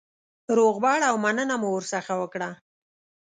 [0.57, 2.49] روغبړ او مننه مو ورڅخه وکړه.